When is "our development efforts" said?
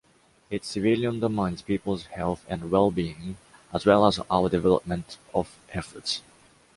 4.31-6.23